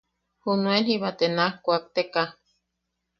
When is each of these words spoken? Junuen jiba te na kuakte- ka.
Junuen 0.43 0.85
jiba 0.87 1.09
te 1.17 1.25
na 1.35 1.45
kuakte- 1.63 2.09
ka. 2.13 2.23